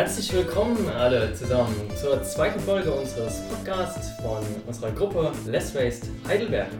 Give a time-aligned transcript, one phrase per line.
[0.00, 6.70] Herzlich willkommen alle zusammen zur zweiten Folge unseres Podcasts von unserer Gruppe Less Waste Heidelberg.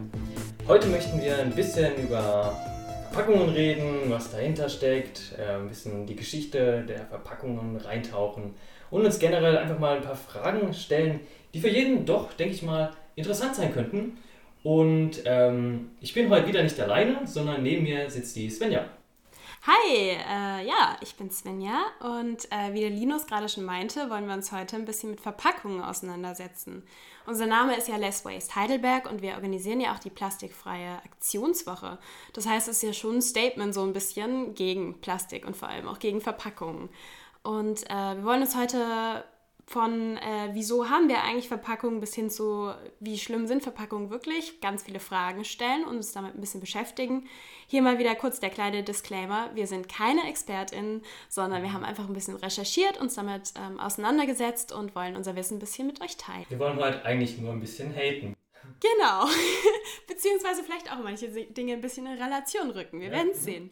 [0.66, 2.56] Heute möchten wir ein bisschen über
[3.12, 8.54] Verpackungen reden, was dahinter steckt, äh, ein bisschen die Geschichte der Verpackungen reintauchen
[8.90, 11.20] und uns generell einfach mal ein paar Fragen stellen,
[11.52, 14.16] die für jeden doch, denke ich mal, interessant sein könnten.
[14.62, 18.86] Und ähm, ich bin heute wieder nicht alleine, sondern neben mir sitzt die Svenja.
[19.66, 24.26] Hi, äh, ja, ich bin Svenja und äh, wie der Linus gerade schon meinte, wollen
[24.26, 26.82] wir uns heute ein bisschen mit Verpackungen auseinandersetzen.
[27.26, 31.98] Unser Name ist ja Less Waste Heidelberg und wir organisieren ja auch die plastikfreie Aktionswoche.
[32.32, 35.68] Das heißt, es ist ja schon ein Statement so ein bisschen gegen Plastik und vor
[35.68, 36.88] allem auch gegen Verpackungen.
[37.42, 39.24] Und äh, wir wollen uns heute
[39.70, 44.60] von äh, wieso haben wir eigentlich Verpackungen bis hin zu wie schlimm sind Verpackungen wirklich,
[44.60, 47.28] ganz viele Fragen stellen und uns damit ein bisschen beschäftigen.
[47.68, 52.08] Hier mal wieder kurz der kleine Disclaimer, wir sind keine ExpertInnen, sondern wir haben einfach
[52.08, 56.16] ein bisschen recherchiert, uns damit ähm, auseinandergesetzt und wollen unser Wissen ein bisschen mit euch
[56.16, 56.46] teilen.
[56.48, 58.34] Wir wollen heute eigentlich nur ein bisschen haten.
[58.80, 59.26] Genau,
[60.08, 63.12] beziehungsweise vielleicht auch manche Dinge ein bisschen in Relation rücken, wir ja.
[63.12, 63.70] werden es sehen.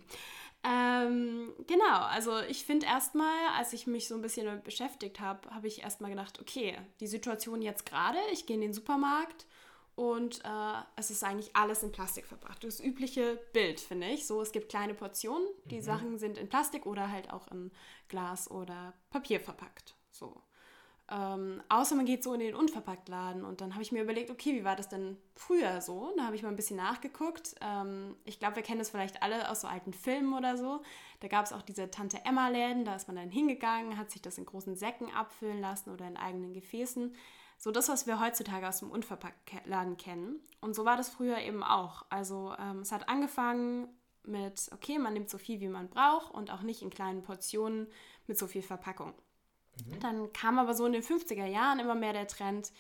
[0.69, 5.49] Ähm, genau, also ich finde erstmal, als ich mich so ein bisschen damit beschäftigt habe,
[5.51, 9.47] habe ich erstmal gedacht, okay, die Situation jetzt gerade, ich gehe in den Supermarkt
[9.95, 12.65] und äh, es ist eigentlich alles in Plastik verpackt.
[12.65, 14.27] Das übliche Bild, finde ich.
[14.27, 15.83] So, es gibt kleine Portionen, die mhm.
[15.83, 17.73] Sachen sind in Plastik oder halt auch in
[18.09, 19.97] Glas oder Papier verpackt.
[20.11, 20.43] So.
[21.11, 24.55] Ähm, außer man geht so in den Unverpacktladen und dann habe ich mir überlegt, okay,
[24.55, 26.13] wie war das denn früher so?
[26.19, 27.55] Da habe ich mal ein bisschen nachgeguckt.
[27.63, 30.83] Ähm, ich glaube, wir kennen das vielleicht alle aus so alten Filmen oder so.
[31.21, 34.37] Da gab es auch diese Tante Emma-Läden, da ist man dann hingegangen, hat sich das
[34.37, 37.15] in großen Säcken abfüllen lassen oder in eigenen Gefäßen.
[37.57, 40.41] So das, was wir heutzutage aus dem Unverpacktladen kennen.
[40.61, 42.05] Und so war das früher eben auch.
[42.11, 43.89] Also ähm, es hat angefangen
[44.25, 47.89] mit, okay, man nimmt so viel, wie man braucht und auch nicht in kleinen Portionen
[48.27, 49.15] mit so viel Verpackung.
[49.87, 50.01] Mhm.
[50.01, 52.73] Dann kam aber so in den 50er Jahren immer mehr der Trend,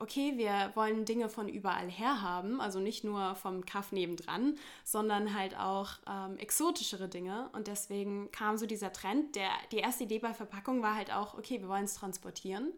[0.00, 5.34] okay, wir wollen Dinge von überall her haben, also nicht nur vom Kaff nebendran, sondern
[5.38, 7.48] halt auch ähm, exotischere Dinge.
[7.52, 9.36] Und deswegen kam so dieser Trend.
[9.36, 12.72] Der, die erste Idee bei Verpackung war halt auch, okay, wir wollen es transportieren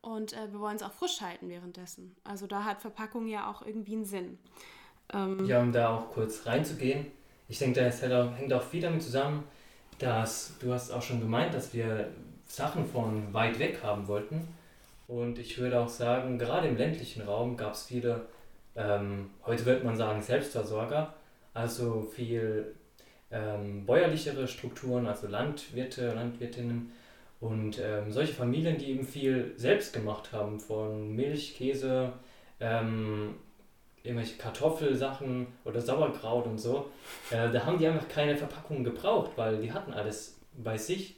[0.00, 2.16] und äh, wir wollen es auch frisch halten währenddessen.
[2.24, 4.38] Also da hat Verpackung ja auch irgendwie einen Sinn.
[5.12, 7.06] Ähm, ja, um da auch kurz reinzugehen,
[7.48, 9.44] ich denke, das hängt auch viel damit zusammen,
[9.98, 12.12] dass du hast auch schon gemeint, dass wir
[12.46, 14.48] Sachen von weit weg haben wollten.
[15.08, 18.26] Und ich würde auch sagen, gerade im ländlichen Raum gab es viele,
[18.74, 21.14] ähm, heute würde man sagen, Selbstversorger,
[21.54, 22.74] also viel
[23.30, 26.92] ähm, bäuerlichere Strukturen, also Landwirte, Landwirtinnen
[27.40, 32.12] und ähm, solche Familien, die eben viel selbst gemacht haben, von Milch, Käse,
[32.60, 33.34] ähm,
[34.02, 36.90] irgendwelche Kartoffelsachen oder Sauerkraut und so.
[37.30, 41.16] Äh, da haben die einfach keine Verpackungen gebraucht, weil die hatten alles bei sich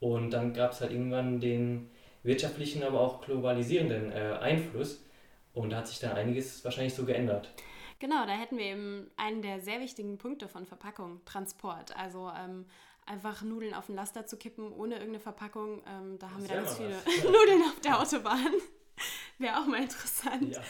[0.00, 1.90] und dann gab es halt irgendwann den
[2.22, 5.04] wirtschaftlichen, aber auch globalisierenden äh, Einfluss.
[5.52, 7.50] Und da hat sich dann einiges wahrscheinlich so geändert.
[7.98, 11.94] Genau, da hätten wir eben einen der sehr wichtigen Punkte von Verpackung, Transport.
[11.96, 12.66] Also ähm,
[13.04, 15.82] einfach Nudeln auf den Laster zu kippen ohne irgendeine Verpackung.
[15.86, 18.52] Ähm, da haben das wir ganz viele Nudeln auf der Autobahn.
[19.38, 20.54] Wäre auch mal interessant.
[20.54, 20.62] Ja.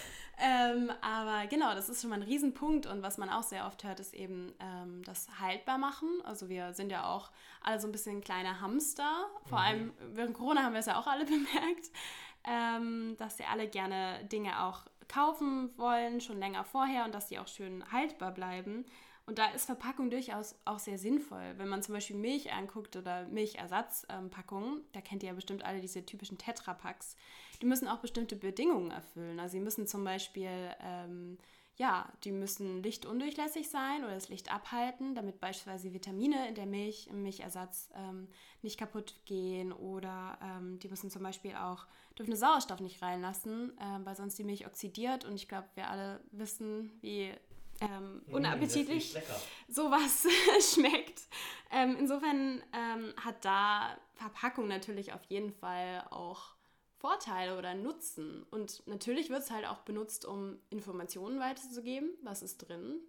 [0.43, 3.85] Ähm, aber genau, das ist schon mal ein Riesenpunkt und was man auch sehr oft
[3.85, 6.09] hört, ist eben ähm, das haltbar machen.
[6.25, 7.31] Also wir sind ja auch
[7.63, 9.27] alle so ein bisschen kleine Hamster.
[9.45, 9.65] Vor mhm.
[9.65, 11.91] allem während Corona haben wir es ja auch alle bemerkt,
[12.45, 17.39] ähm, dass sie alle gerne Dinge auch kaufen wollen, schon länger vorher und dass die
[17.39, 18.87] auch schön haltbar bleiben.
[19.27, 21.55] Und da ist Verpackung durchaus auch sehr sinnvoll.
[21.57, 26.05] Wenn man zum Beispiel Milch anguckt oder Milchersatzpackungen, da kennt ihr ja bestimmt alle diese
[26.05, 27.17] typischen Tetrapacks,
[27.61, 29.39] die müssen auch bestimmte Bedingungen erfüllen.
[29.39, 31.39] Also sie müssen zum Beispiel, ähm,
[31.77, 37.07] ja, die müssen lichtundurchlässig sein oder das Licht abhalten, damit beispielsweise Vitamine in der Milch,
[37.09, 38.29] im Milchersatz ähm,
[38.63, 41.87] nicht kaputt gehen oder ähm, die müssen zum Beispiel auch,
[42.19, 46.21] dürfen Sauerstoff nicht reinlassen, äh, weil sonst die Milch oxidiert und ich glaube, wir alle
[46.33, 47.33] wissen, wie
[47.81, 49.17] ähm, mm, unappetitlich
[49.69, 50.27] sowas
[50.75, 51.23] schmeckt.
[51.71, 56.60] Ähm, insofern ähm, hat da Verpackung natürlich auf jeden Fall auch
[57.01, 58.45] Vorteile oder Nutzen.
[58.51, 62.11] Und natürlich wird es halt auch benutzt, um Informationen weiterzugeben.
[62.23, 63.01] Was ist drin?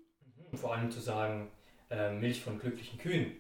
[0.51, 0.57] Mhm.
[0.57, 1.51] Vor allem zu sagen,
[1.89, 3.35] äh, Milch von glücklichen Kühen.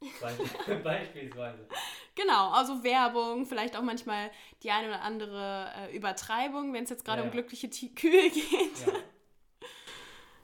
[0.82, 1.66] Beispielsweise.
[2.14, 4.30] Genau, also Werbung, vielleicht auch manchmal
[4.62, 8.30] die eine oder andere äh, Übertreibung, wenn es jetzt gerade ja, um glückliche T Kühe
[8.30, 8.86] geht.
[8.86, 8.92] Ja.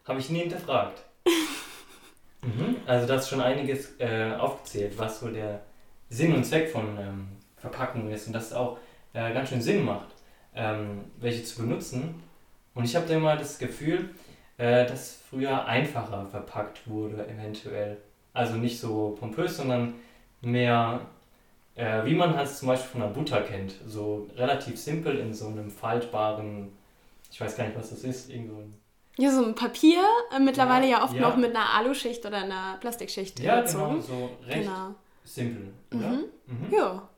[0.05, 1.05] Habe ich nie hinterfragt.
[2.43, 2.77] mhm.
[2.85, 5.63] Also das ist schon einiges äh, aufgezählt, was so der
[6.09, 8.27] Sinn und Zweck von ähm, Verpackungen ist.
[8.27, 8.79] Und das ist auch
[9.13, 10.09] äh, ganz schön Sinn macht,
[10.55, 12.23] ähm, welche zu benutzen.
[12.75, 14.11] Und ich habe da immer das Gefühl,
[14.59, 17.99] äh, dass früher einfacher verpackt wurde, eventuell.
[18.33, 19.95] Also nicht so pompös, sondern
[20.41, 21.01] mehr
[21.75, 23.73] Äh, wie man es zum Beispiel von der Butter kennt.
[23.87, 26.69] So relativ simpel in so einem faltbaren,
[27.31, 28.75] ich weiß gar nicht, was das ist, irgendwo ein
[29.17, 30.03] ja, so ein Papier,
[30.37, 31.23] äh, mittlerweile ja, ja oft ja.
[31.23, 33.95] noch mit einer Aluschicht oder einer Plastikschicht ja, überzogen.
[33.95, 34.95] Genau, so recht genau.
[35.25, 36.11] simpel, oder?
[36.11, 36.25] Mhm.
[36.47, 36.75] Mhm.
[36.75, 37.09] Ja.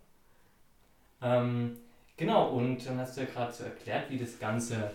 [1.20, 1.76] Ähm,
[2.16, 4.90] genau, und dann hast du ja gerade so erklärt, wie das Ganze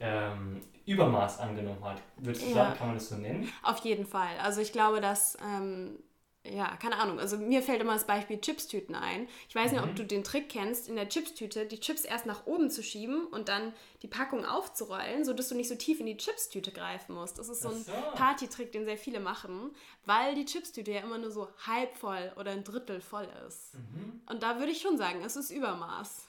[0.00, 2.00] ähm, Übermaß angenommen hat.
[2.16, 2.54] Würdest du ja.
[2.54, 3.48] sagen, kann man das so nennen?
[3.62, 4.36] Auf jeden Fall.
[4.42, 5.98] Also ich glaube, dass ähm,
[6.44, 7.20] ja, keine Ahnung.
[7.20, 9.28] Also mir fällt immer das Beispiel Chipstüten ein.
[9.48, 9.76] Ich weiß mhm.
[9.76, 9.96] nicht, ob mhm.
[9.96, 13.48] du den Trick kennst, in der Chipstüte die Chips erst nach oben zu schieben und
[13.48, 13.72] dann
[14.02, 17.38] die Packung aufzurollen, sodass du nicht so tief in die Chipstüte greifen musst.
[17.38, 17.92] Das ist so ein so.
[18.14, 19.70] Partytrick, den sehr viele machen,
[20.04, 23.74] weil die Chipstüte ja immer nur so halb voll oder ein Drittel voll ist.
[23.74, 24.22] Mhm.
[24.28, 26.26] Und da würde ich schon sagen, es ist Übermaß.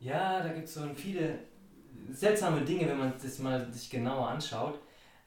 [0.00, 1.38] Ja, da gibt es so viele
[2.12, 4.78] seltsame Dinge, wenn man das mal sich genauer anschaut,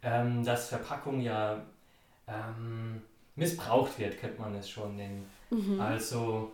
[0.03, 1.65] ähm, dass Verpackung ja
[2.27, 3.01] ähm,
[3.39, 5.25] missbraucht wird, könnte man es schon nennen.
[5.49, 5.79] Mhm.
[5.79, 6.51] Also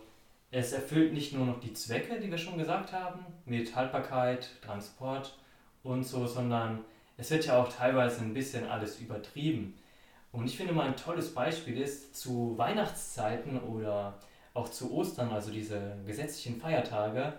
[0.50, 5.36] es erfüllt nicht nur noch die Zwecke, die wir schon gesagt haben, mit Haltbarkeit, Transport
[5.82, 6.84] und so, sondern
[7.18, 9.74] es wird ja auch teilweise ein bisschen alles übertrieben.
[10.32, 14.18] Und ich finde mal ein tolles Beispiel ist, zu Weihnachtszeiten oder
[14.54, 17.34] auch zu Ostern, also diese gesetzlichen Feiertage,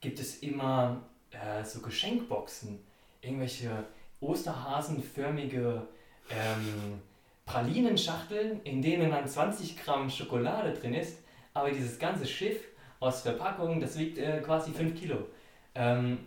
[0.00, 2.78] gibt es immer äh, so Geschenkboxen,
[3.20, 3.84] irgendwelche
[4.20, 5.82] osterhasenförmige
[6.30, 7.00] ähm,
[7.44, 11.18] Pralinenschachteln, in denen dann 20 Gramm Schokolade drin ist,
[11.54, 12.62] aber dieses ganze Schiff
[13.00, 15.26] aus Verpackung, das wiegt äh, quasi 5 Kilo.
[15.74, 16.18] Ähm,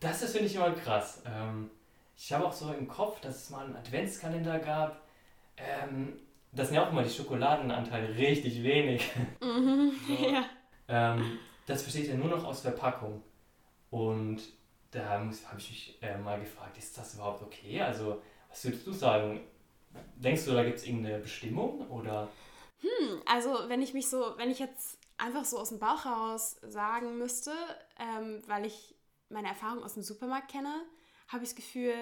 [0.00, 1.22] das ist, finde ich, immer krass.
[1.26, 1.70] Ähm,
[2.16, 5.02] ich habe auch so im Kopf, dass es mal einen Adventskalender gab.
[5.56, 6.18] Ähm,
[6.52, 9.10] das sind ja auch immer die Schokoladenanteile richtig wenig.
[9.40, 10.28] Mhm, so.
[10.28, 10.44] ja.
[10.88, 13.22] Ähm, das besteht ja nur noch aus Verpackung.
[13.90, 14.40] Und
[14.90, 17.80] da habe ich mich äh, mal gefragt, ist das überhaupt okay?
[17.82, 19.40] Also, was würdest du sagen?
[20.16, 22.28] Denkst du, da gibt es irgendeine Bestimmung oder?
[22.80, 26.56] Hm, also wenn ich mich so, wenn ich jetzt einfach so aus dem Bauch heraus
[26.62, 27.52] sagen müsste,
[27.98, 28.94] ähm, weil ich
[29.28, 30.82] meine Erfahrung aus dem Supermarkt kenne,
[31.28, 31.94] habe ich das Gefühl,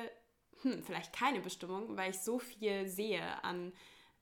[0.62, 3.72] hm, vielleicht keine Bestimmung, weil ich so viel sehe an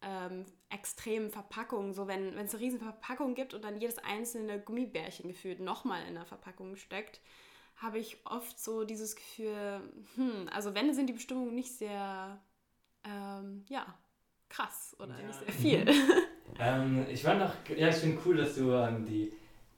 [0.03, 1.93] ähm, extremen Verpackungen.
[1.93, 6.15] So wenn, es eine riesen Verpackung gibt und dann jedes einzelne Gummibärchen gefühlt nochmal in
[6.15, 7.21] der Verpackung steckt,
[7.77, 9.81] habe ich oft so dieses Gefühl,
[10.15, 12.41] hm, also wenn sind die Bestimmungen nicht sehr
[13.05, 13.87] ähm, ja,
[14.49, 15.27] krass oder ja.
[15.27, 15.87] nicht sehr viel.
[16.59, 19.33] ähm, ich war noch, ja, ich finde cool, dass du ähm, die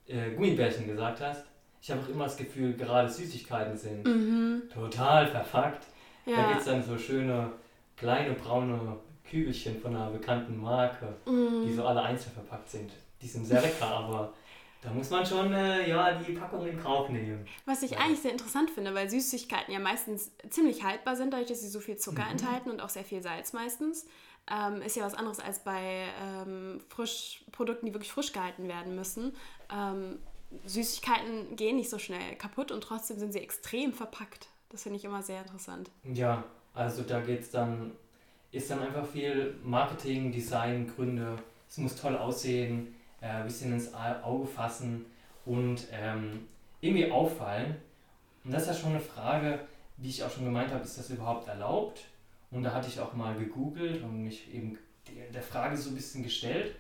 [0.07, 1.45] äh, Gummibärchen gesagt hast.
[1.81, 4.63] Ich habe auch immer das Gefühl, gerade Süßigkeiten sind mhm.
[4.73, 5.87] total verpackt.
[6.25, 6.37] Ja.
[6.37, 7.53] Da gibt es dann so schöne
[7.97, 11.65] kleine braune Kügelchen von einer bekannten Marke, mhm.
[11.67, 12.93] die so alle einzeln verpackt sind.
[13.23, 14.33] Die sind sehr lecker, aber
[14.87, 17.45] da muss man schon äh, ja, die Packung in Kauf nehmen.
[17.65, 17.99] Was ich ja.
[17.99, 21.81] eigentlich sehr interessant finde, weil Süßigkeiten ja meistens ziemlich haltbar sind, dadurch, dass sie so
[21.81, 22.31] viel Zucker mhm.
[22.31, 24.07] enthalten und auch sehr viel Salz meistens.
[24.49, 28.95] Ähm, ist ja was anderes als bei ähm, frisch, Produkten, die wirklich frisch gehalten werden
[28.95, 29.35] müssen.
[29.75, 30.21] Ähm,
[30.67, 34.47] Süßigkeiten gehen nicht so schnell kaputt und trotzdem sind sie extrem verpackt.
[34.69, 35.91] Das finde ich immer sehr interessant.
[36.05, 36.45] Ja,
[36.75, 37.91] also da geht's dann,
[38.53, 41.35] ist dann einfach viel Marketing, Design, Gründe.
[41.69, 42.95] Es muss toll aussehen
[43.29, 45.07] ein bisschen ins Auge fassen
[45.45, 46.47] und ähm,
[46.81, 47.77] irgendwie auffallen.
[48.45, 49.61] Und das ist ja schon eine Frage,
[49.97, 52.05] wie ich auch schon gemeint habe, ist das überhaupt erlaubt?
[52.51, 54.79] Und da hatte ich auch mal gegoogelt und mich eben
[55.33, 56.77] der Frage so ein bisschen gestellt.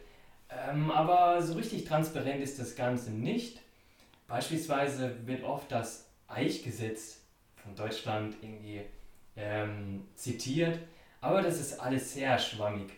[0.48, 3.60] Ähm, aber so richtig transparent ist das Ganze nicht.
[4.28, 7.20] Beispielsweise wird oft das Eichgesetz
[7.56, 8.82] von Deutschland irgendwie
[9.36, 10.78] ähm, zitiert,
[11.20, 12.92] aber das ist alles sehr schwammig.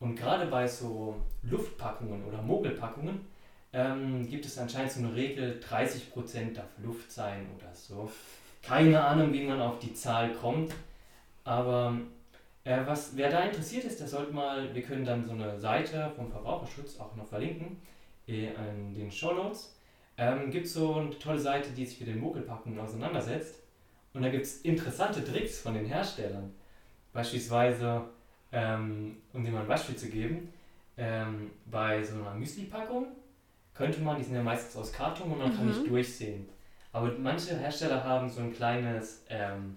[0.00, 3.20] Und gerade bei so Luftpackungen oder Mogelpackungen
[3.72, 8.10] ähm, gibt es anscheinend so eine Regel, 30% darf Luft sein oder so.
[8.62, 10.72] Keine Ahnung, wie man auf die Zahl kommt,
[11.44, 11.98] aber
[12.64, 16.10] äh, was, wer da interessiert ist, der sollte mal, wir können dann so eine Seite
[16.16, 17.80] vom Verbraucherschutz auch noch verlinken
[18.26, 19.76] äh, in den Show Notes.
[20.18, 23.62] Ähm, gibt so eine tolle Seite, die sich mit den Mogelpackungen auseinandersetzt.
[24.14, 26.54] Und da gibt es interessante Tricks von den Herstellern.
[27.12, 28.02] Beispielsweise
[28.52, 30.52] ähm, um dir mal ein Beispiel zu geben,
[30.96, 33.08] ähm, bei so einer Müsli-Packung
[33.74, 35.56] könnte man, die sind ja meistens aus Karton und man mhm.
[35.56, 36.48] kann nicht durchsehen.
[36.92, 39.76] Aber manche Hersteller haben so ein kleines ähm,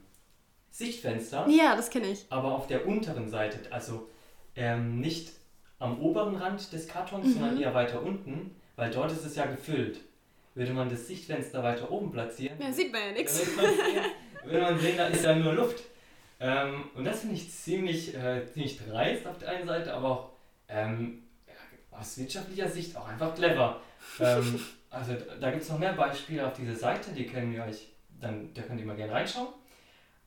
[0.72, 1.46] Sichtfenster.
[1.50, 2.26] Ja, das kenne ich.
[2.30, 4.08] Aber auf der unteren Seite, also
[4.56, 5.34] ähm, nicht
[5.80, 7.34] am oberen Rand des Kartons, mhm.
[7.34, 10.02] sondern eher weiter unten, weil dort ist es ja gefüllt.
[10.56, 13.46] Würde man das Sichtfenster weiter oben platzieren, ja, sieht man ja nichts.
[14.44, 15.84] Würde man sehen, da ist ja nur Luft.
[16.40, 20.30] Ähm, und das finde ich ziemlich, äh, ziemlich dreist auf der einen Seite, aber auch
[20.68, 21.24] ähm,
[21.92, 23.82] aus wirtschaftlicher Sicht auch einfach clever.
[24.20, 27.90] ähm, also da gibt es noch mehr Beispiele auf dieser Seite, die können wir euch
[28.22, 29.50] dann, da könnt ihr mal gerne reinschauen.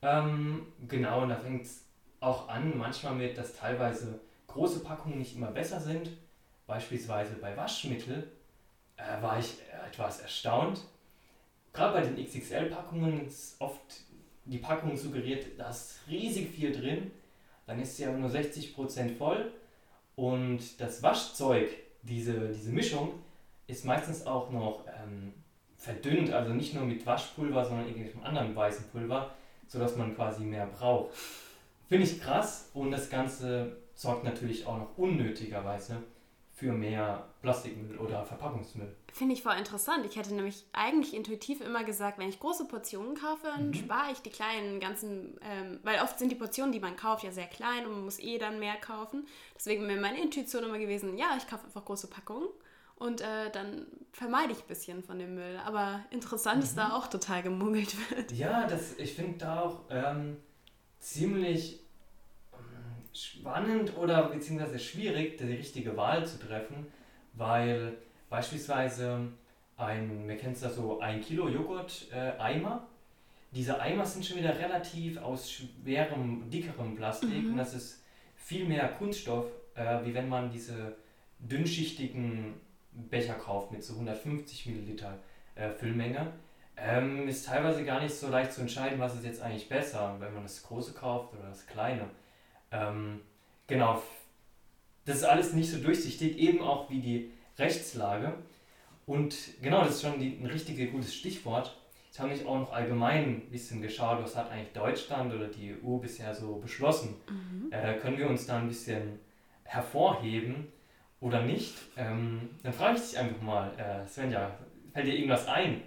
[0.02, 1.84] Ähm, genau, und da fängt es
[2.20, 6.10] auch an, manchmal mit, dass teilweise große Packungen nicht immer besser sind.
[6.66, 8.30] Beispielsweise bei Waschmittel.
[8.96, 9.54] äh, war ich
[9.86, 10.80] etwas erstaunt.
[11.72, 13.80] Gerade bei den XXL-Packungen ist oft
[14.44, 17.10] die Packung suggeriert, da ist riesig viel drin.
[17.66, 19.52] Dann ist sie aber nur 60% voll.
[20.16, 21.70] Und das Waschzeug,
[22.02, 23.12] diese, diese Mischung,
[23.66, 25.32] ist meistens auch noch ähm,
[25.76, 29.34] verdünnt, also nicht nur mit Waschpulver, sondern irgendeinem anderen weißen Pulver,
[29.66, 31.14] sodass man quasi mehr braucht.
[31.88, 36.02] Finde ich krass und das Ganze sorgt natürlich auch noch unnötigerweise
[36.54, 38.94] für mehr Plastikmüll oder Verpackungsmüll.
[39.12, 40.04] Finde ich voll interessant.
[40.06, 43.74] Ich hätte nämlich eigentlich intuitiv immer gesagt, wenn ich große Portionen kaufe, dann mhm.
[43.74, 47.32] spare ich die kleinen ganzen, ähm, weil oft sind die Portionen, die man kauft, ja
[47.32, 49.26] sehr klein und man muss eh dann mehr kaufen.
[49.56, 52.48] Deswegen wäre meine Intuition immer gewesen, ja, ich kaufe einfach große Packungen
[52.96, 55.58] und äh, dann vermeide ich ein bisschen von dem Müll.
[55.66, 56.62] Aber interessant mhm.
[56.62, 58.30] ist da auch total gemungelt wird.
[58.32, 60.36] Ja, das, ich finde da auch ähm,
[61.00, 61.81] ziemlich
[63.12, 66.86] spannend oder beziehungsweise schwierig, die richtige Wahl zu treffen,
[67.34, 67.94] weil
[68.30, 69.28] beispielsweise
[69.76, 72.86] ein, wir kennen es da so, ein Kilo Joghurt-Eimer.
[72.88, 77.52] Äh, diese Eimer sind schon wieder relativ aus schwerem, dickerem Plastik mhm.
[77.52, 78.02] und das ist
[78.36, 80.96] viel mehr Kunststoff, äh, wie wenn man diese
[81.38, 82.54] dünnschichtigen
[82.92, 85.18] Becher kauft mit so 150 Milliliter
[85.54, 86.32] äh, Füllmenge,
[86.76, 90.32] ähm, ist teilweise gar nicht so leicht zu entscheiden, was ist jetzt eigentlich besser, wenn
[90.32, 92.08] man das große kauft oder das kleine.
[92.72, 93.20] Ähm,
[93.66, 94.02] genau,
[95.04, 98.34] das ist alles nicht so durchsichtig, eben auch wie die Rechtslage.
[99.06, 101.76] Und genau, das ist schon die, ein richtig gutes Stichwort.
[102.06, 105.74] Jetzt habe ich auch noch allgemein ein bisschen geschaut, was hat eigentlich Deutschland oder die
[105.82, 107.14] EU bisher so beschlossen.
[107.28, 107.72] Mhm.
[107.72, 109.18] Äh, können wir uns da ein bisschen
[109.64, 110.68] hervorheben?
[111.22, 114.50] oder nicht, ähm, dann frage ich dich einfach mal, äh, Svenja,
[114.92, 115.82] fällt dir irgendwas ein,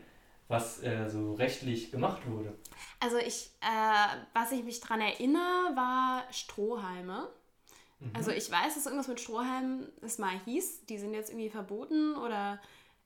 [0.48, 2.56] was äh, so rechtlich gemacht wurde?
[3.00, 7.30] Also ich, äh, was ich mich daran erinnere, war Strohhalme.
[8.00, 8.12] Mhm.
[8.14, 12.16] Also ich weiß, dass irgendwas mit Strohhalmen es mal hieß, die sind jetzt irgendwie verboten
[12.16, 12.62] oder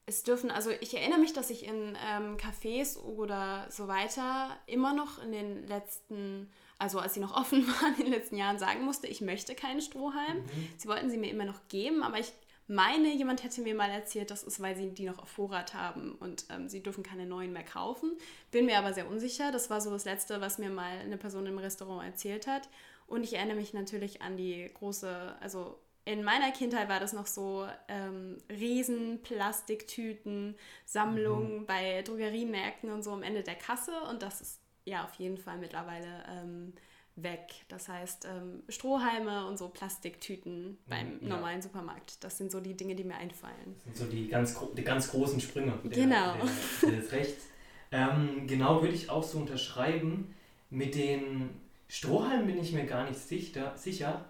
[0.05, 4.93] es dürfen, also ich erinnere mich, dass ich in ähm, Cafés oder so weiter immer
[4.93, 8.83] noch in den letzten also als sie noch offen waren in den letzten Jahren, sagen
[8.83, 10.37] musste, ich möchte keinen Strohhalm.
[10.37, 10.69] Mhm.
[10.77, 12.31] Sie wollten sie mir immer noch geben, aber ich
[12.69, 16.13] meine, jemand hätte mir mal erzählt, das ist, weil sie die noch auf Vorrat haben
[16.13, 18.17] und ähm, sie dürfen keine neuen mehr kaufen.
[18.51, 19.51] Bin mir aber sehr unsicher.
[19.51, 22.69] Das war so das Letzte, was mir mal eine Person im Restaurant erzählt hat.
[23.07, 27.27] Und ich erinnere mich natürlich an die große, also in meiner Kindheit war das noch
[27.27, 31.65] so ähm, riesen Plastiktüten, Sammlungen mhm.
[31.65, 33.93] bei Drogeriemärkten und so am Ende der Kasse.
[34.09, 36.73] Und das ist ja auf jeden Fall mittlerweile ähm,
[37.15, 37.65] weg.
[37.67, 41.27] Das heißt, ähm, Strohhalme und so Plastiktüten beim ja.
[41.27, 42.23] normalen Supermarkt.
[42.23, 43.75] Das sind so die Dinge, die mir einfallen.
[43.75, 45.73] Das sind so die ganz, die ganz großen Sprünge.
[45.83, 46.35] Genau.
[46.35, 47.45] Der, der, des Rechts.
[47.91, 50.33] Ähm, genau würde ich auch so unterschreiben.
[50.69, 51.49] Mit den
[51.87, 53.73] Strohhalmen bin ich mir gar nicht sicher.
[53.75, 54.25] sicher.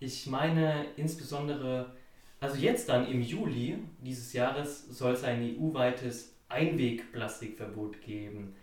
[0.00, 1.94] Ich meine insbesondere,
[2.40, 8.56] also jetzt dann im Juli dieses Jahres soll es ein EU-weites Einwegplastikverbot geben.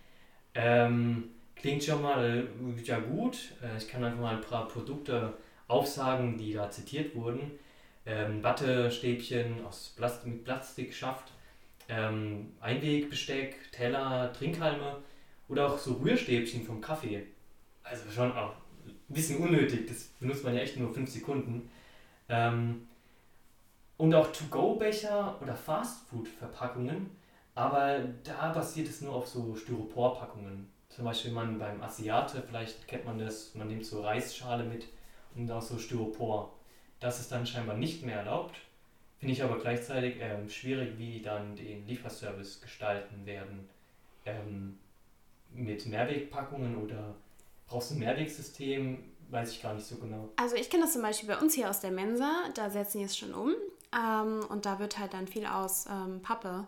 [0.55, 3.51] Ähm, Klingt schon mal äh, ja gut.
[3.61, 5.33] Äh, ich kann einfach mal ein paar Produkte
[5.67, 7.51] aufsagen, die da zitiert wurden.
[8.05, 11.33] Ähm, Wattestäbchen aus Plastik, schafft,
[11.89, 14.97] ähm, Einwegbesteck, Teller, Trinkhalme
[15.49, 17.27] oder auch so Rührstäbchen vom Kaffee.
[17.83, 18.53] Also schon auch
[18.87, 21.69] ein bisschen unnötig, das benutzt man ja echt nur 5 Sekunden.
[22.29, 22.87] Ähm,
[23.97, 27.11] und auch To-Go-Becher oder Fastfood-Verpackungen,
[27.53, 33.05] aber da basiert es nur auf so Styroporpackungen zum Beispiel man beim Asiate, vielleicht kennt
[33.05, 34.85] man das, man nimmt so Reisschale mit
[35.33, 36.53] und auch so Styropor.
[36.99, 38.57] Das ist dann scheinbar nicht mehr erlaubt.
[39.17, 43.69] Finde ich aber gleichzeitig ähm, schwierig, wie dann den Lieferservice gestalten werden.
[44.25, 44.77] Ähm,
[45.53, 47.15] mit Mehrwegpackungen oder
[47.65, 49.01] brauchst du ein Mehrwegsystem?
[49.29, 50.27] Weiß ich gar nicht so genau.
[50.35, 53.05] Also ich kenne das zum Beispiel bei uns hier aus der Mensa, da setzen die
[53.05, 53.53] es schon um.
[53.95, 56.67] Ähm, und da wird halt dann viel aus ähm, Pappe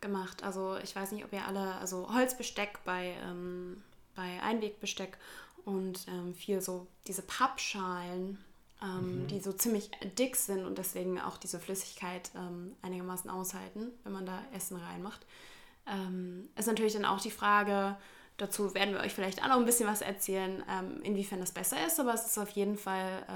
[0.00, 0.42] gemacht.
[0.42, 3.82] Also ich weiß nicht, ob ihr alle, also Holzbesteck bei, ähm,
[4.14, 5.18] bei Einwegbesteck
[5.64, 8.38] und ähm, viel so diese Pappschalen,
[8.82, 9.26] ähm, mhm.
[9.28, 14.26] die so ziemlich dick sind und deswegen auch diese Flüssigkeit ähm, einigermaßen aushalten, wenn man
[14.26, 15.26] da Essen reinmacht.
[15.86, 17.96] Ähm, ist natürlich dann auch die Frage,
[18.36, 21.84] dazu werden wir euch vielleicht auch noch ein bisschen was erzählen, ähm, inwiefern das besser
[21.86, 23.26] ist, aber es ist auf jeden Fall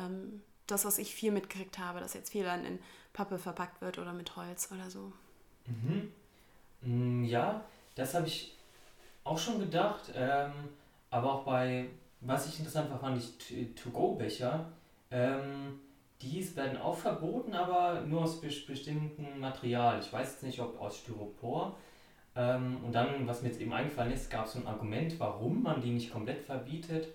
[0.66, 2.78] das, was ich viel mitgekriegt habe, dass jetzt viel dann in
[3.12, 5.12] Pappe verpackt wird oder mit Holz oder so.
[5.66, 6.12] Mhm.
[6.82, 8.56] Mm, ja, das habe ich
[9.24, 10.12] auch schon gedacht.
[10.14, 10.52] Ähm,
[11.10, 11.86] aber auch bei,
[12.20, 14.66] was ich interessant fand, ich To-Go-Becher.
[15.10, 15.80] Ähm,
[16.22, 19.98] die werden auch verboten, aber nur aus be bestimmten Material.
[20.00, 21.76] Ich weiß jetzt nicht, ob aus Styropor.
[22.34, 25.62] Ähm, und dann, was mir jetzt eben eingefallen ist, gab es so ein Argument, warum
[25.62, 27.08] man die nicht komplett verbietet.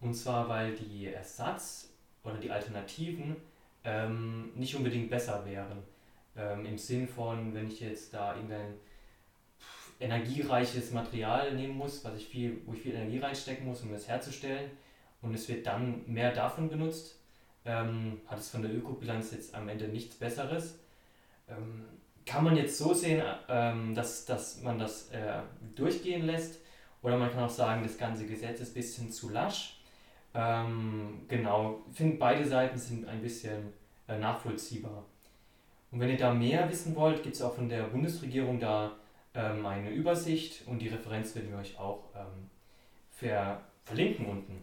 [0.00, 1.90] Und zwar, weil die Ersatz-
[2.24, 3.36] oder die Alternativen
[3.84, 5.82] ähm, nicht unbedingt besser wären.
[6.36, 8.74] Ähm, Im Sinn von, wenn ich jetzt da irgendein
[10.00, 14.08] energiereiches Material nehmen muss, was ich viel, wo ich viel Energie reinstecken muss, um das
[14.08, 14.70] herzustellen,
[15.22, 17.18] und es wird dann mehr davon benutzt,
[17.64, 20.78] ähm, hat es von der Ökobilanz jetzt am Ende nichts Besseres.
[21.48, 21.84] Ähm,
[22.24, 25.40] kann man jetzt so sehen, ähm, dass, dass man das äh,
[25.74, 26.60] durchgehen lässt,
[27.02, 29.80] oder man kann auch sagen, das ganze Gesetz ist ein bisschen zu lasch.
[30.34, 33.72] Ähm, genau, ich finde, beide Seiten sind ein bisschen
[34.08, 35.04] äh, nachvollziehbar.
[35.90, 38.96] Und wenn ihr da mehr wissen wollt, gibt es auch von der Bundesregierung da
[39.36, 42.50] ähm, eine Übersicht und die Referenz werden wir euch auch ähm,
[43.10, 44.62] ver verlinken unten.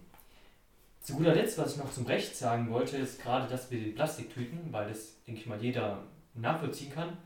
[1.00, 3.96] Zu guter Letzt, was ich noch zum Recht sagen wollte, ist gerade das mit den
[3.96, 6.04] Plastiktüten, weil das, denke ich mal, jeder
[6.34, 7.18] nachvollziehen kann.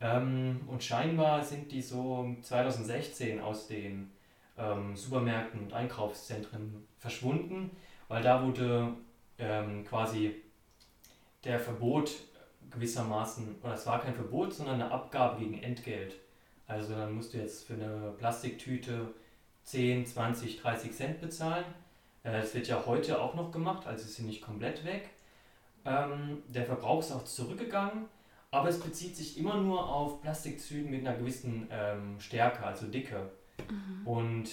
[0.00, 4.10] Ähm, und scheinbar sind die so 2016 aus den
[4.58, 7.70] ähm, Supermärkten und Einkaufszentren verschwunden,
[8.08, 8.94] weil da wurde
[9.38, 10.42] ähm, quasi
[11.44, 12.10] der Verbot
[12.70, 16.16] gewissermaßen, oder es war kein Verbot, sondern eine Abgabe gegen Entgelt.
[16.66, 19.14] Also dann musst du jetzt für eine Plastiktüte
[19.64, 21.64] 10, 20, 30 Cent bezahlen
[22.34, 25.10] es wird ja heute auch noch gemacht, also ist sie nicht komplett weg.
[25.84, 28.06] Ähm, der Verbrauch ist auch zurückgegangen,
[28.50, 33.30] aber es bezieht sich immer nur auf Plastikzügen mit einer gewissen ähm, Stärke, also Dicke.
[33.70, 34.06] Mhm.
[34.06, 34.50] Und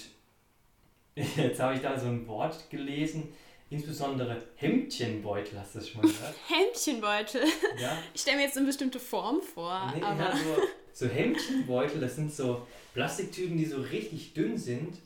[1.15, 3.33] jetzt habe ich da so ein Wort gelesen,
[3.73, 6.35] insbesondere Hemdchenbeutel, hast du das schon mal gehört?
[6.47, 7.41] Hemdchenbeutel?
[7.81, 7.97] Ja.
[8.13, 9.91] Ich stelle mir jetzt eine bestimmte Form vor.
[9.95, 10.19] Nee, aber...
[10.19, 14.97] Ja, so, so Hemdchenbeutel, das sind so Plastiktüten, die so richtig dünn sind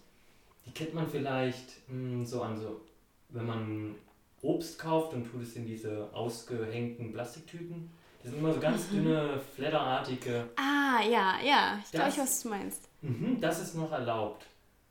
[0.67, 2.81] die kennt man vielleicht mh, hm, so an so,
[3.29, 3.95] wenn man
[4.41, 7.89] Obst kauft und tut es in diese ausgehängten Plastiktüten.
[8.21, 8.95] Das sind immer so ganz mhm.
[8.95, 10.49] dünne, fledderartige.
[10.57, 11.79] Ah, ja, ja.
[11.83, 12.89] Ich glaube, was du meinst.
[13.01, 14.45] Mh, das ist noch erlaubt.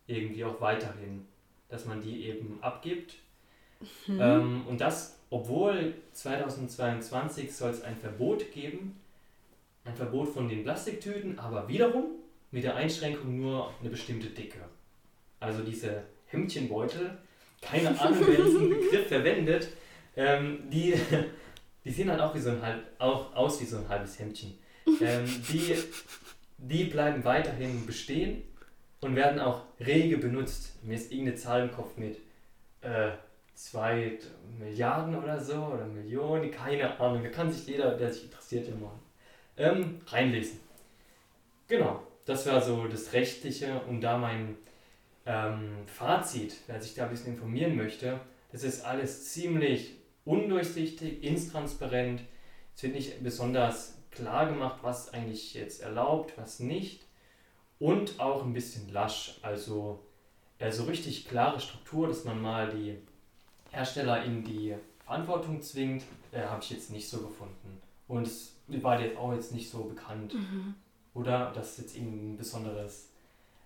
[0.06, 1.26] Irgendwie auch weiterhin.
[1.68, 3.14] Dass man die eben abgibt.
[4.06, 4.21] Mhm.
[4.21, 9.00] Ähm, und das, obwohl 2022 soll es ein Verbot geben.
[9.84, 12.06] Ein Verbot von den Plastiktüten, aber wiederum
[12.50, 14.58] mit der Einschränkung nur eine bestimmte Dicke
[15.41, 17.19] also diese Hemdchenbeutel,
[17.60, 19.69] keine Ahnung, wer diesen Begriff verwendet,
[20.17, 20.95] ähm, die,
[21.84, 24.58] die sehen halt auch, wie so ein halb, auch aus wie so ein halbes Hemdchen.
[25.00, 25.75] Ähm, die,
[26.58, 28.43] die bleiben weiterhin bestehen
[29.00, 30.82] und werden auch rege benutzt.
[30.82, 32.19] Mir ist irgendeine Zahl im Kopf mit
[32.82, 33.10] äh,
[33.56, 34.19] zwei
[34.58, 37.25] Milliarden oder so oder Millionen, keine Ahnung.
[37.25, 38.92] Da kann sich jeder, der sich interessiert, immer
[39.56, 40.60] ähm, reinlesen.
[41.66, 44.56] Genau, das war so das Rechtliche und da mein
[45.25, 48.21] ähm, Fazit, wer sich da ein bisschen informieren möchte,
[48.52, 52.21] das ist alles ziemlich undurchsichtig, intransparent.
[52.75, 57.06] Es wird nicht besonders klar gemacht, was eigentlich jetzt erlaubt, was nicht.
[57.78, 59.38] Und auch ein bisschen lasch.
[59.42, 60.04] Also
[60.71, 62.99] so richtig klare Struktur, dass man mal die
[63.76, 67.80] Hersteller in die Verantwortung zwingt, äh, habe ich jetzt nicht so gefunden.
[68.08, 70.34] Und es war jetzt auch jetzt nicht so bekannt.
[70.34, 70.75] Mhm.
[71.15, 73.10] Oder dass es jetzt ein besonderes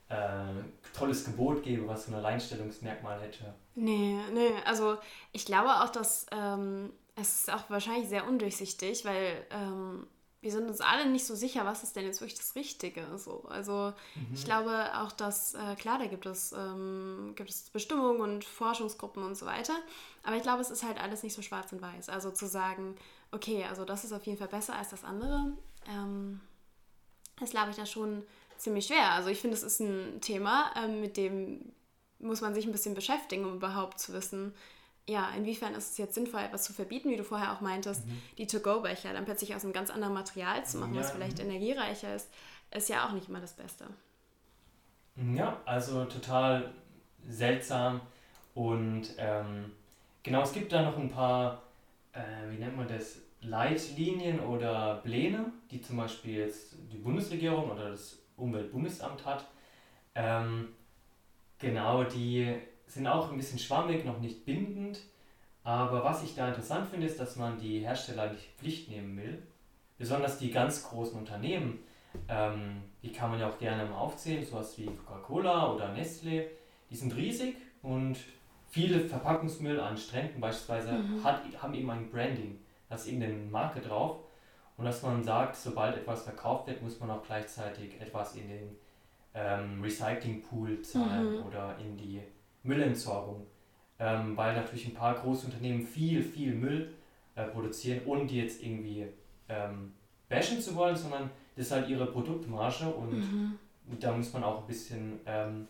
[0.08, 3.54] äh, tolles Gebot gäbe, was so ein Alleinstellungsmerkmal hätte.
[3.76, 4.98] Nee, nee, also
[5.32, 10.06] ich glaube auch, dass ähm, es ist auch wahrscheinlich sehr undurchsichtig, weil ähm,
[10.42, 13.06] wir sind uns alle nicht so sicher, was ist denn jetzt wirklich das Richtige.
[13.18, 13.44] So.
[13.48, 14.34] Also mhm.
[14.34, 19.22] ich glaube auch, dass, äh, klar, da gibt es, ähm, gibt es Bestimmungen und Forschungsgruppen
[19.22, 19.74] und so weiter,
[20.22, 22.08] aber ich glaube, es ist halt alles nicht so schwarz und weiß.
[22.08, 22.96] Also zu sagen,
[23.32, 25.52] okay, also das ist auf jeden Fall besser als das andere,
[25.88, 26.40] ähm,
[27.38, 28.22] das glaube ich da schon
[28.56, 29.12] ziemlich schwer.
[29.12, 31.72] Also ich finde, es ist ein Thema, ähm, mit dem
[32.18, 34.54] muss man sich ein bisschen beschäftigen, um überhaupt zu wissen,
[35.08, 38.22] ja, inwiefern ist es jetzt sinnvoll, etwas zu verbieten, wie du vorher auch meintest, mhm.
[38.38, 41.00] die To-Go-Becher dann plötzlich aus einem ganz anderen Material zu machen, ja.
[41.00, 42.30] was vielleicht energiereicher ist,
[42.70, 43.86] ist ja auch nicht immer das Beste.
[45.34, 46.72] Ja, also total
[47.28, 48.00] seltsam
[48.54, 49.72] und ähm,
[50.22, 51.62] genau, es gibt da noch ein paar,
[52.12, 57.90] äh, wie nennt man das, Leitlinien oder Pläne, die zum Beispiel jetzt die Bundesregierung oder
[57.90, 59.46] das Umweltbundesamt hat.
[60.14, 60.68] Ähm,
[61.58, 62.54] genau, die
[62.90, 65.00] sind auch ein bisschen schwammig, noch nicht bindend.
[65.62, 69.42] Aber was ich da interessant finde, ist, dass man die Hersteller nicht Pflicht nehmen will.
[69.98, 71.80] Besonders die ganz großen Unternehmen,
[72.28, 76.50] ähm, die kann man ja auch gerne mal aufzählen, sowas wie Coca-Cola oder Nestle.
[76.90, 78.16] Die sind riesig und
[78.70, 81.22] viele Verpackungsmüll an Stränden beispielsweise mhm.
[81.22, 82.58] hat, haben eben ein Branding.
[82.88, 84.16] Da ist irgendeine Marke drauf
[84.76, 88.76] und dass man sagt, sobald etwas verkauft wird, muss man auch gleichzeitig etwas in den
[89.34, 91.46] ähm, Recyclingpool zahlen mhm.
[91.46, 92.22] oder in die
[92.62, 93.46] Müllentsorgung,
[93.98, 96.94] ähm, weil natürlich ein paar große Unternehmen viel, viel Müll
[97.34, 99.06] äh, produzieren, ohne die jetzt irgendwie
[99.48, 99.92] ähm,
[100.28, 103.58] bashen zu wollen, sondern das ist halt ihre Produktmarge und mhm.
[103.98, 105.68] da muss man auch ein bisschen ähm,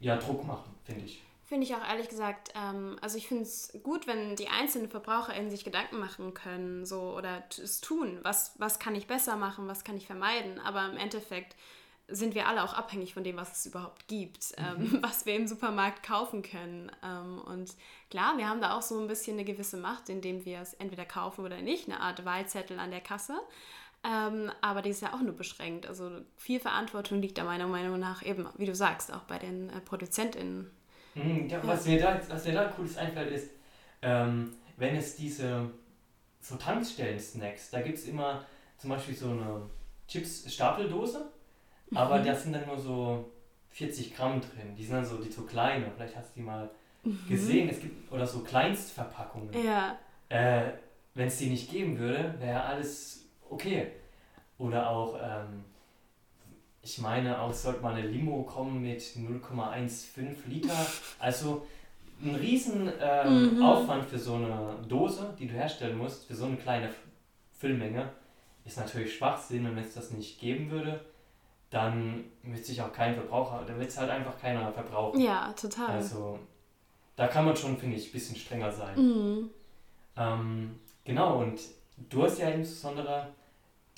[0.00, 1.22] ja, Druck machen, finde ich.
[1.48, 5.50] Finde ich auch ehrlich gesagt, ähm, also ich finde es gut, wenn die einzelnen VerbraucherInnen
[5.50, 8.18] sich Gedanken machen können so oder es tun.
[8.22, 10.60] Was, was kann ich besser machen, was kann ich vermeiden?
[10.60, 11.56] Aber im Endeffekt
[12.08, 14.98] sind wir alle auch abhängig von dem, was es überhaupt gibt, ähm, mhm.
[15.02, 16.90] was wir im Supermarkt kaufen können.
[17.04, 17.74] Ähm, und
[18.10, 21.04] klar, wir haben da auch so ein bisschen eine gewisse Macht, indem wir es entweder
[21.04, 23.38] kaufen oder nicht, eine Art Wahlzettel an der Kasse.
[24.04, 25.86] Ähm, aber die ist ja auch nur beschränkt.
[25.86, 29.70] Also viel Verantwortung liegt da meiner Meinung nach eben, wie du sagst, auch bei den
[29.70, 30.70] äh, ProduzentInnen.
[31.14, 33.50] Mhm, ja, was, mir da, was mir da cooles einfällt, ist,
[34.02, 35.70] ähm, wenn es diese
[36.40, 38.44] so Tankstellen-Snacks, da gibt es immer
[38.78, 39.68] zum Beispiel so eine
[40.06, 41.30] Chips-Stapeldose,
[41.90, 41.96] mhm.
[41.96, 43.30] aber da sind dann nur so
[43.70, 44.74] 40 Gramm drin.
[44.76, 45.90] Die sind dann so, die so kleine.
[45.94, 46.70] Vielleicht hast du die mal
[47.04, 47.18] mhm.
[47.28, 47.68] gesehen.
[47.68, 49.50] Es gibt, oder so Kleinstverpackungen.
[49.64, 49.98] Ja.
[50.28, 50.72] Äh,
[51.14, 53.88] wenn es die nicht geben würde, wäre alles okay.
[54.58, 55.64] Oder auch, ähm,
[56.82, 60.74] ich meine, auch sollte mal eine Limo kommen mit 0,15 Liter.
[61.18, 61.66] Also
[62.20, 63.62] ein riesen ähm, mhm.
[63.62, 66.90] Aufwand für so eine Dose, die du herstellen musst, für so eine kleine
[67.58, 68.10] Füllmenge,
[68.64, 69.66] ist natürlich Schwachsinn.
[69.66, 71.00] Und wenn es das nicht geben würde,
[71.70, 75.20] dann wird sich auch kein Verbraucher, dann wird es halt einfach keiner verbrauchen.
[75.20, 75.88] Ja, total.
[75.88, 76.38] Also
[77.16, 78.96] da kann man schon, finde ich, ein bisschen strenger sein.
[78.96, 79.50] Mhm.
[80.16, 81.60] Ähm, genau, und
[82.08, 83.28] du hast ja insbesondere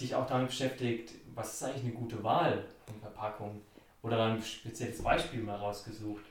[0.00, 3.61] dich auch damit beschäftigt, was ist eigentlich eine gute Wahl von Verpackung?
[4.02, 6.24] Oder ein spezielles Beispiel mal rausgesucht.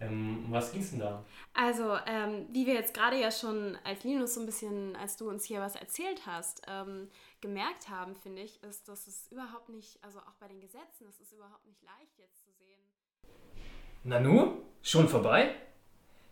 [0.00, 1.24] Ähm, was ging es denn da?
[1.54, 5.28] Also, ähm, wie wir jetzt gerade ja schon als Linus so ein bisschen, als du
[5.28, 7.08] uns hier was erzählt hast, ähm,
[7.40, 11.20] gemerkt haben, finde ich, ist, dass es überhaupt nicht, also auch bei den Gesetzen, es
[11.20, 12.80] ist überhaupt nicht leicht jetzt zu sehen.
[14.02, 15.54] Nanu, schon vorbei?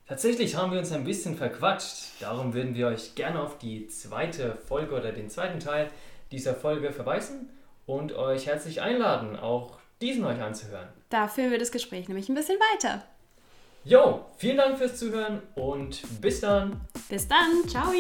[0.07, 2.21] Tatsächlich haben wir uns ein bisschen verquatscht.
[2.21, 5.91] Darum würden wir euch gerne auf die zweite Folge oder den zweiten Teil
[6.33, 7.49] dieser Folge verweisen
[7.87, 10.89] und euch herzlich einladen, auch diesen euch anzuhören.
[11.09, 13.05] Da führen wir das Gespräch nämlich ein bisschen weiter.
[13.85, 16.81] Jo, vielen Dank fürs Zuhören und bis dann.
[17.09, 17.69] Bis dann.
[17.69, 17.91] Ciao.